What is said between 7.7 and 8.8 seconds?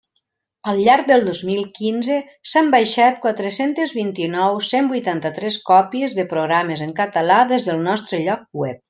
del nostre lloc web.